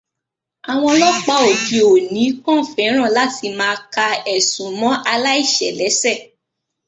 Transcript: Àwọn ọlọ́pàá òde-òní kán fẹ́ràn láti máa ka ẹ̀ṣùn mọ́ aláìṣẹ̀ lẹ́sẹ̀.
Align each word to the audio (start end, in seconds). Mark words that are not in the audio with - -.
Àwọn 0.71 0.89
ọlọ́pàá 0.93 1.41
òde-òní 1.49 2.23
kán 2.43 2.61
fẹ́ràn 2.73 3.13
láti 3.17 3.47
máa 3.59 3.75
ka 3.93 4.05
ẹ̀ṣùn 4.35 4.71
mọ́ 4.79 4.93
aláìṣẹ̀ 5.11 5.71
lẹ́sẹ̀. 5.79 6.17